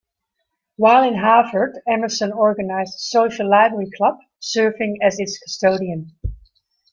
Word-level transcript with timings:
While 0.77 1.07
in 1.07 1.13
Harvard, 1.13 1.77
Emerson 1.87 2.31
organized 2.31 2.95
a 2.95 2.97
social 2.97 3.47
library 3.47 3.91
club, 3.95 4.17
serving 4.39 4.97
as 4.99 5.19
its 5.19 5.37
custodian. 5.37 6.15